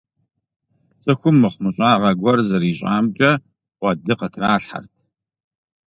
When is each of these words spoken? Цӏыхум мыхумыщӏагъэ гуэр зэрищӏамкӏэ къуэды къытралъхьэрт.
Цӏыхум 1.01 1.35
мыхумыщӏагъэ 1.41 2.11
гуэр 2.19 2.39
зэрищӏамкӏэ 2.47 3.31
къуэды 3.79 4.13
къытралъхьэрт. 4.19 4.91